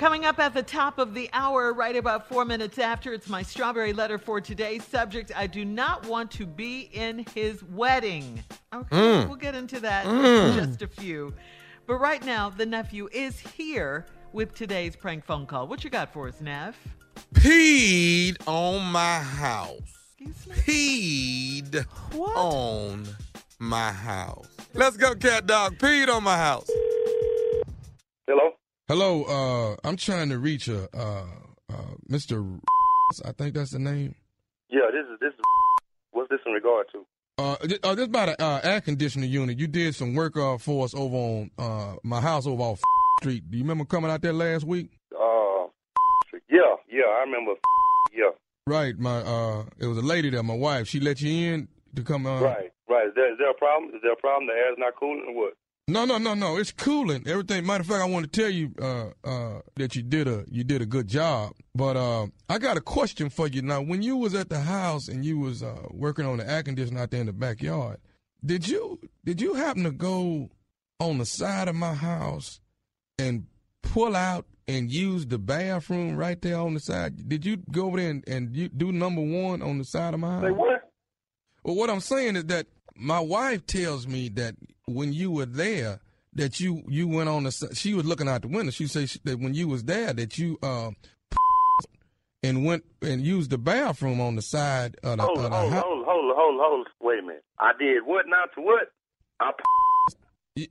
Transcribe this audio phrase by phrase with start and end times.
[0.00, 3.42] Coming up at the top of the hour, right about four minutes after, it's my
[3.42, 5.30] strawberry letter for today's subject.
[5.36, 8.42] I do not want to be in his wedding.
[8.72, 9.26] Okay, Mm.
[9.28, 10.56] we'll get into that Mm.
[10.58, 11.34] in just a few.
[11.86, 15.66] But right now, the nephew is here with today's prank phone call.
[15.66, 16.76] What you got for us, Neff?
[17.34, 19.80] peed on my house.
[20.18, 21.62] Excuse me.
[21.62, 21.84] Peed
[22.16, 23.06] on
[23.58, 24.48] my house.
[24.72, 25.76] Let's go, cat dog.
[25.76, 26.70] Peed on my house.
[28.90, 29.22] Hello.
[29.22, 31.24] Uh, I'm trying to reach a uh,
[31.68, 32.58] uh, Mr.
[33.24, 34.16] I think that's the name.
[34.68, 35.40] Yeah, this is this is
[36.10, 37.06] what's this in regard to?
[37.38, 39.60] Uh, th- uh, this about an uh, air conditioning unit.
[39.60, 42.80] You did some work uh, for us over on uh, my house over off
[43.20, 43.48] Street.
[43.48, 44.88] Do you remember coming out there last week?
[45.14, 45.68] Uh,
[46.50, 47.52] yeah, yeah, I remember.
[48.12, 48.30] Yeah,
[48.66, 48.98] Right.
[48.98, 50.42] My uh, it was a lady there.
[50.42, 50.88] My wife.
[50.88, 52.26] She let you in to come.
[52.26, 53.06] Uh, right, right.
[53.06, 53.94] Is there is there a problem?
[53.94, 54.48] Is there a problem?
[54.48, 55.54] The air's not cooling or what?
[55.90, 56.56] No, no, no, no.
[56.56, 57.26] It's cooling.
[57.26, 57.66] Everything.
[57.66, 60.62] Matter of fact, I want to tell you uh, uh, that you did a you
[60.62, 61.52] did a good job.
[61.74, 63.82] But uh, I got a question for you now.
[63.82, 67.00] When you was at the house and you was uh, working on the air conditioner
[67.00, 67.98] out there in the backyard,
[68.44, 70.50] did you did you happen to go
[71.00, 72.60] on the side of my house
[73.18, 73.46] and
[73.82, 77.28] pull out and use the bathroom right there on the side?
[77.28, 80.20] Did you go over there and, and you do number one on the side of
[80.20, 80.44] my house?
[80.44, 80.92] Say what?
[81.64, 84.54] Well, what I'm saying is that my wife tells me that
[84.86, 86.00] when you were there,
[86.34, 88.70] that you you went on the she was looking out the window.
[88.70, 90.90] She said that when you was there, that you uh
[92.42, 95.72] and went and used the bathroom on the side of the, Hold, of the hold,
[95.72, 95.82] house.
[95.84, 96.86] hold, hold, hold, hold.
[97.00, 97.44] Wait a minute.
[97.58, 98.26] I did what?
[98.28, 98.88] Not to what?
[99.40, 99.50] I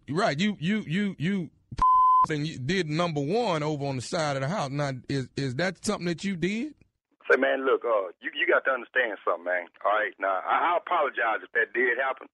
[0.10, 1.50] Right, you you you you
[2.30, 4.70] and you did number one over on the side of the house.
[4.72, 6.74] Now, is is that something that you did?
[7.32, 9.66] say, man, look, uh, you you got to understand something, man.
[9.86, 12.28] All right, now I, I apologize if that did happen,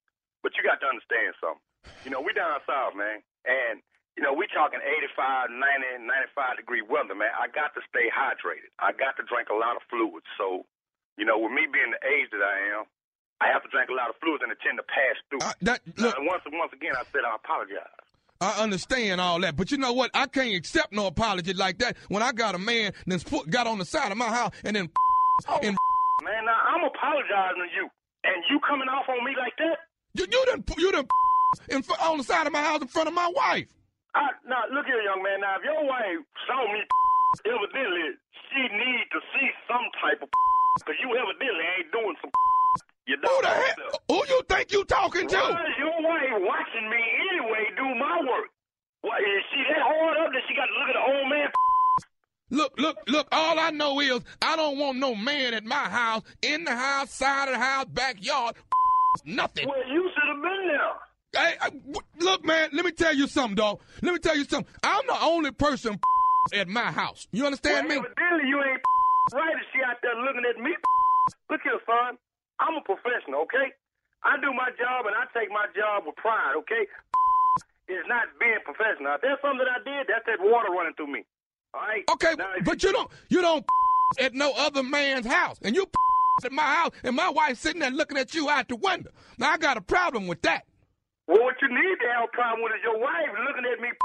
[0.46, 1.66] but you got to understand something.
[2.06, 3.82] You know, we down south, man, and
[4.14, 7.34] you know we talking 85, 90, 95 degree weather, man.
[7.34, 8.70] I got to stay hydrated.
[8.78, 10.30] I got to drink a lot of fluids.
[10.38, 10.62] So,
[11.18, 12.86] you know, with me being the age that I am,
[13.42, 15.42] I have to drink a lot of fluids and it tend to pass through.
[15.42, 18.06] Uh, that, look, and once once again, I said I apologize.
[18.38, 20.14] I understand all that, but you know what?
[20.14, 23.66] I can't accept no apology like that when I got a man that's put, got
[23.66, 24.94] on the side of my house and then
[25.50, 25.74] Oh, and
[26.22, 27.90] man, now I'm apologizing to you,
[28.24, 29.85] and you coming off on me like that?
[30.18, 31.06] You, you done you done
[31.68, 33.68] in, on the side of my house in front of my wife.
[34.14, 35.40] I, now look here, young man.
[35.40, 36.80] Now if your wife saw me,
[37.44, 38.16] evidently
[38.48, 40.28] she need to see some type of
[40.80, 42.30] because you evidently ain't doing some.
[43.06, 44.00] You Who the hell?
[44.08, 45.36] Who you think you talking to?
[45.36, 46.98] Why is your wife watching me
[47.30, 48.50] anyway do my work?
[49.02, 51.48] What is she that hard up that she got to look at the old man?
[52.50, 56.22] Look, look, look, all I know is I don't want no man at my house,
[56.42, 58.56] in the house, side of the house, backyard,
[59.24, 59.68] nothing.
[59.68, 61.42] Well, you should have been there.
[61.42, 63.80] Hey, I- look, man, let me tell you something, dog.
[64.02, 64.72] Let me tell you something.
[64.82, 65.98] I'm the only person
[66.54, 67.26] at my house.
[67.32, 68.06] You understand well, me?
[68.06, 68.80] evidently you ain't
[69.34, 70.74] right if she out there looking at me.
[71.50, 72.16] Look here, son.
[72.58, 73.72] I'm a professional, okay?
[74.24, 76.86] I do my job and I take my job with pride, okay?
[77.88, 79.14] It's not being professional.
[79.14, 81.24] If there's something that I did, that's that water running through me.
[81.74, 82.02] All right?
[82.12, 83.64] Okay, Now, but you don't, you don't
[84.18, 85.86] at no other man's house, and you
[86.44, 89.10] at my house, and my wife sitting there looking at you out the window.
[89.38, 90.64] Now I got a problem with that.
[91.26, 93.88] Well, what you need to have a problem with is your wife looking at me.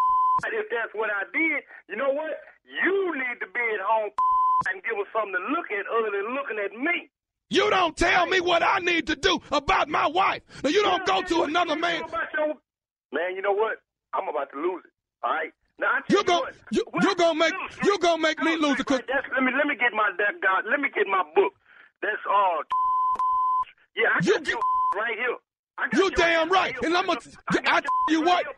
[0.43, 2.31] If that's what I did, you know what?
[2.65, 4.09] You need to be at home
[4.73, 7.11] and give us something to look at other than looking at me.
[7.51, 10.41] You don't tell me what I need to do about my wife.
[10.63, 12.01] Now you don't go to another man.
[12.33, 12.55] Your-
[13.13, 13.77] Man, you know what?
[14.15, 14.91] I'm about to lose it.
[15.21, 15.51] All right.
[15.77, 18.89] Now you're gon' what, you what- you gonna make you gonna make me lose it.
[18.89, 20.63] Let me let me get my that God.
[20.71, 21.53] Let me get my book.
[22.01, 22.61] That's all.
[23.95, 24.55] yeah, I You got get-
[24.95, 25.35] right here.
[25.77, 26.71] I You your damn right.
[26.71, 26.79] here.
[26.83, 27.15] And I'ma-
[27.51, 28.55] got I your you right what.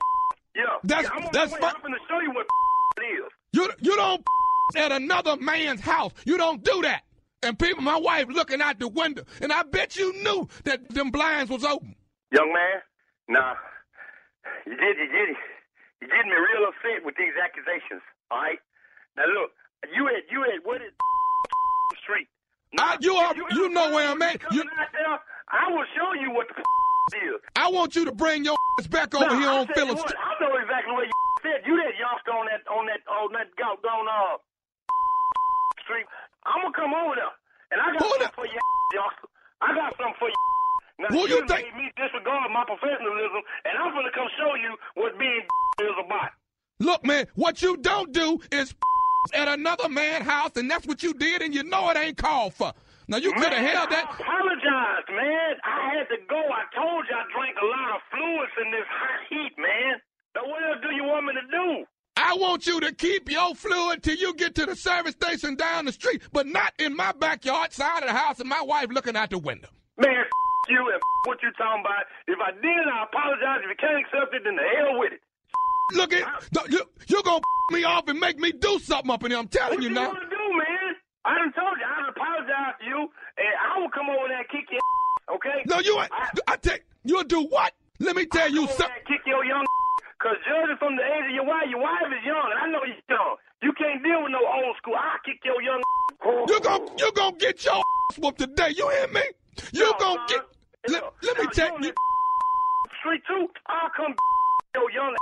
[0.55, 0.63] Yeah.
[0.83, 1.69] That's- yeah, I'm that's my.
[1.75, 2.45] I'm gonna show you what
[2.97, 3.31] it is.
[3.53, 4.23] you you don't
[4.75, 6.11] at another man's house.
[6.25, 7.01] You don't do that.
[7.43, 11.11] And people, my wife looking out the window, and I bet you knew that them
[11.11, 11.93] blinds was open.
[12.31, 12.79] Young man,
[13.27, 13.53] nah,
[14.65, 15.35] you did, you did,
[16.01, 18.01] you getting me real upset with these accusations.
[18.31, 18.57] All right.
[19.17, 19.51] Now look,
[19.93, 20.93] you at you at what is
[22.01, 22.27] street?
[22.79, 24.41] I- you are- if you know where I'm at.
[24.51, 25.19] You- there,
[25.49, 26.63] I will show you what the
[27.19, 27.41] is.
[27.55, 30.01] I want you to bring your ass back over here I on Phillips.
[30.01, 31.11] what, I know exactly what you
[31.43, 31.61] said.
[31.65, 34.37] You that youngster on that on that on that doggone uh
[35.83, 36.05] street.
[36.45, 37.33] I'm gonna come over there,
[37.71, 38.59] and I got Who something for you,
[38.93, 39.27] youngster.
[39.61, 40.35] I got something for you.
[40.99, 44.55] Now, Who you you think- made me disregard my professionalism, and I'm gonna come show
[44.55, 45.41] you what being
[45.81, 46.31] is about.
[46.79, 48.73] Look, man, what you don't do is
[49.33, 52.53] at another man's house, and that's what you did, and you know it ain't called
[52.53, 52.73] for.
[53.07, 54.05] Now you could have held I that.
[54.19, 55.53] apologized, man.
[55.63, 56.37] I had to go.
[56.39, 59.99] I told you I drank a lot of fluids in this hot heat, man.
[60.35, 61.85] Now what else do you want me to do?
[62.15, 65.85] I want you to keep your fluid till you get to the service station down
[65.85, 69.15] the street, but not in my backyard side of the house and my wife looking
[69.17, 69.67] out the window.
[69.97, 72.05] Man, f- you and f- what you talking about.
[72.27, 73.61] If I did, I apologize.
[73.63, 75.21] If you can't accept it, then the hell with it.
[75.93, 76.81] Look at you.
[77.07, 77.41] You're gonna
[77.71, 79.39] me off and make me do something up in here.
[79.39, 80.07] I'm telling What you you now.
[80.07, 80.95] want to do, man?
[81.25, 81.85] I done told you.
[81.87, 82.99] I done apologized to you,
[83.39, 84.83] and I will come over there and kick your
[85.35, 85.63] okay?
[85.65, 86.11] No, you ain't.
[86.11, 86.83] I, I take.
[87.03, 87.71] You'll do what?
[87.99, 89.03] Let me tell you come over something.
[89.07, 89.63] kick your young
[90.19, 92.83] Because judging from the age of your wife, your wife is young, and I know
[92.83, 93.35] you're young.
[93.61, 94.95] You can't deal with no old school.
[94.99, 95.79] I'll kick your young
[96.47, 98.71] You gon' you gonna get your ass whooped today.
[98.75, 99.21] You hear me?
[99.71, 100.39] You No, gonna son.
[100.85, 100.91] get.
[100.91, 101.93] Let, let me tell you you.
[102.99, 104.13] Street two, I'll come
[104.75, 105.15] your young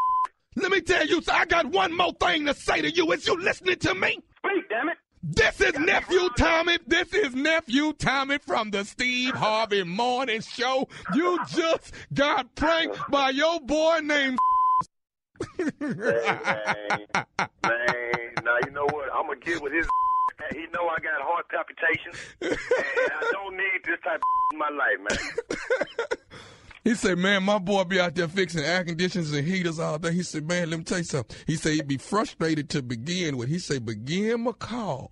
[0.55, 1.21] Let me tell you.
[1.21, 3.11] so I got one more thing to say to you.
[3.11, 4.19] Is you listening to me?
[5.35, 5.75] Speak, damn it.
[5.75, 6.77] This is nephew Tommy.
[6.87, 10.87] This is nephew Tommy from the Steve Harvey Morning Show.
[11.13, 14.37] You just got pranked by your boy named.
[15.57, 17.07] Hey, man,
[17.63, 18.33] man.
[18.43, 19.09] Now you know what?
[19.13, 19.87] I'm gonna get with his.
[20.53, 22.57] He know I got heart palpitations, and
[23.11, 24.21] I don't need this type of
[24.53, 26.07] in my life, man.
[26.83, 30.11] He said, "Man, my boy be out there fixing air conditioners and heaters all day."
[30.11, 33.37] He said, "Man, let me tell you something." He said he'd be frustrated to begin
[33.37, 33.49] with.
[33.49, 35.09] He said, "Begin McCall."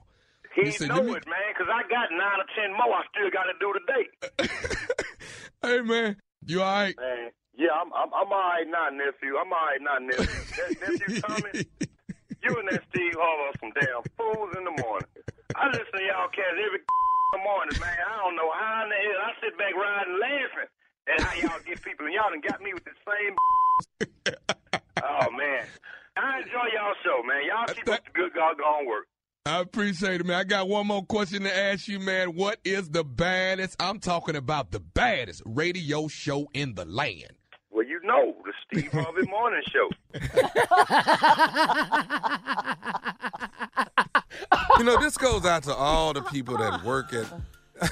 [0.65, 3.29] He, said, know me- it, man, because I got nine or ten more I still
[3.31, 4.49] got to do today.
[5.61, 6.15] Hey man,
[6.47, 6.95] you all right?
[6.95, 9.35] Man, yeah, I'm I'm, I'm all right now, nephew.
[9.35, 10.23] I'm all right now, nephew.
[10.79, 11.51] Nephew Tommy,
[12.43, 15.11] you and that Steve Harvey are some damn fools in the morning.
[15.59, 16.79] I listen to y'all cats every
[17.43, 17.91] morning, man.
[17.91, 20.71] I don't know how in the hell I sit back riding laughing
[21.11, 23.35] at how y'all get people, and y'all done got me with the same.
[25.03, 25.67] oh man,
[26.15, 27.43] I enjoy y'all show, man.
[27.43, 29.11] Y'all keep up the good doggone work.
[29.50, 30.39] I appreciate it, man.
[30.39, 32.36] I got one more question to ask you, man.
[32.36, 33.75] What is the baddest?
[33.82, 37.32] I'm talking about the baddest radio show in the land.
[37.72, 39.89] Well, you know the Steve Harvey Morning Show.
[44.77, 47.25] You know, this goes out to all the people that work at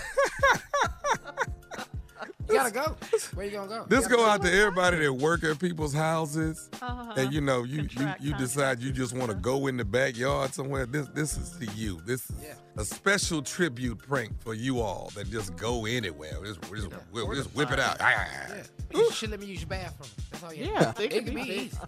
[2.58, 2.72] gotta
[3.12, 3.18] go.
[3.34, 3.86] Where you gonna go?
[3.88, 7.14] This go out to everybody that work at people's houses, Uh-huh.
[7.18, 9.86] and you know you you, Contract you decide you just want to go in the
[9.86, 10.86] backyard somewhere.
[10.86, 12.02] This this is to you.
[12.06, 12.36] This is
[12.78, 16.34] a special tribute prank for you all that just go anywhere.
[16.46, 17.98] Just, just, we'll just whip it out.
[18.00, 18.54] Ah, ah, ah.
[18.56, 18.64] Yeah.
[19.00, 20.10] You should let me use your bathroom.
[20.32, 21.72] That's all you Yeah, it, can be easy.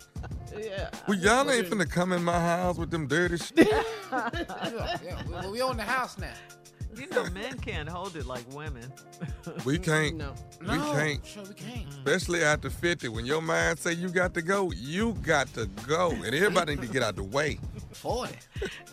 [0.57, 0.89] Yeah.
[1.07, 3.67] Well, y'all ain't finna come in my house with them dirty shit.
[3.69, 5.41] Yeah, yeah.
[5.43, 6.33] We, we own the house now.
[6.99, 8.91] You know, men can't hold it like women.
[9.65, 10.15] We can't.
[10.17, 10.33] No.
[10.61, 11.25] We No, can't.
[11.25, 11.89] Sure, we can't.
[11.89, 11.97] Mm.
[12.05, 13.07] Especially after 50.
[13.09, 16.11] When your mind say you got to go, you got to go.
[16.11, 17.59] And everybody need to get out the way.
[17.93, 18.33] 40.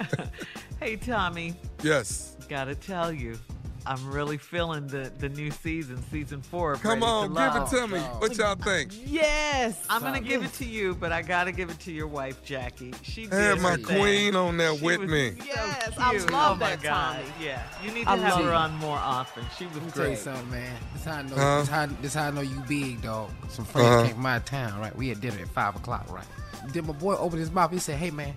[0.80, 2.36] Hey, Tommy, Yes.
[2.50, 3.38] gotta tell you,
[3.86, 6.72] I'm really feeling the, the new season, season four.
[6.72, 8.00] of Come Ready on, to give it to me.
[8.00, 8.92] What y'all think?
[9.06, 12.42] Yes, I'm gonna give it to you, but I gotta give it to your wife,
[12.44, 12.92] Jackie.
[13.02, 13.84] She did Had my her thing.
[13.84, 15.30] queen on there She with was me.
[15.38, 16.30] so Yes, I cute.
[16.32, 17.16] love oh my that, God.
[17.20, 17.44] Tommy.
[17.46, 18.54] Yeah, you need to I have love her it.
[18.54, 19.44] on more often.
[19.56, 20.18] She was Let me tell you great.
[20.18, 20.76] something, man.
[20.94, 21.34] This how I know.
[21.36, 21.58] Huh?
[21.60, 23.30] This, how, this how I know you big, dog.
[23.48, 24.02] Some friends Uh-huh.
[24.04, 24.94] came from my town, right?
[24.96, 26.26] We had dinner at five o'clock, right?
[26.72, 27.70] Then my boy opened his mouth.
[27.70, 28.34] He said, "Hey, man,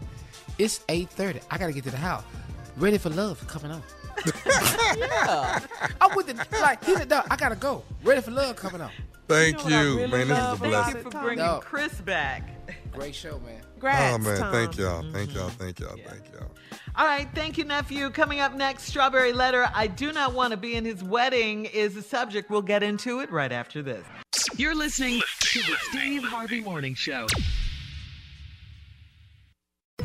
[0.59, 1.39] it's eight thirty.
[1.49, 2.23] I gotta get to the house.
[2.77, 3.81] Ready for love coming on."
[4.97, 5.59] Yeah.
[6.01, 6.83] I'm with the like.
[6.83, 7.83] he's a "Dog, I gotta go.
[8.03, 8.91] Ready for love coming on."
[9.27, 10.27] Thank know you, really man.
[10.27, 10.95] This is a love Thank blessing.
[10.97, 11.59] you for bringing No.
[11.63, 12.43] Chris back.
[12.91, 13.61] Great show, man.
[13.73, 14.51] Congrats, Oh man, Tom.
[14.51, 15.63] thank y'all, thank y'all, mm-hmm.
[15.63, 16.51] thank y'all, thank y'all.
[16.95, 18.09] All right, thank you, nephew.
[18.09, 19.69] Coming up next, Strawberry Letter.
[19.73, 22.49] I do not want to be in his wedding is the subject.
[22.49, 24.03] We'll get into it right after this.
[24.57, 27.27] You're listening to the Steve Harvey Morning Show.